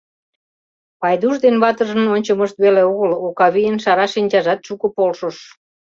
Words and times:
Пайдуш 1.01 1.35
ден 1.43 1.55
ватыжын 1.63 2.03
ончымышт 2.13 2.57
веле 2.63 2.81
огыл, 2.91 3.11
Окавийын 3.27 3.77
шара 3.83 4.05
шинчажат 4.13 4.59
шуко 4.67 4.87
полшыш. 4.95 5.37